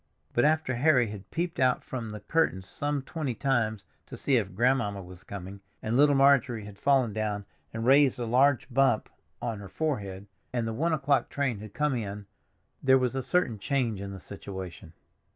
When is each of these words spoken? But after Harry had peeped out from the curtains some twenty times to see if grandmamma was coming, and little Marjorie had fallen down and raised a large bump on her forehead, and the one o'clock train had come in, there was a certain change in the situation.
But 0.33 0.45
after 0.45 0.73
Harry 0.73 1.11
had 1.11 1.29
peeped 1.29 1.59
out 1.59 1.83
from 1.83 2.09
the 2.09 2.21
curtains 2.21 2.67
some 2.67 3.03
twenty 3.03 3.35
times 3.35 3.85
to 4.07 4.17
see 4.17 4.37
if 4.37 4.55
grandmamma 4.55 5.03
was 5.03 5.23
coming, 5.23 5.61
and 5.83 5.95
little 5.95 6.15
Marjorie 6.15 6.65
had 6.65 6.79
fallen 6.79 7.13
down 7.13 7.45
and 7.71 7.85
raised 7.85 8.17
a 8.19 8.25
large 8.25 8.67
bump 8.73 9.09
on 9.43 9.59
her 9.59 9.69
forehead, 9.69 10.25
and 10.51 10.67
the 10.67 10.73
one 10.73 10.91
o'clock 10.91 11.29
train 11.29 11.59
had 11.59 11.75
come 11.75 11.93
in, 11.93 12.25
there 12.81 12.97
was 12.97 13.13
a 13.13 13.21
certain 13.21 13.59
change 13.59 14.01
in 14.01 14.11
the 14.11 14.19
situation. 14.19 14.93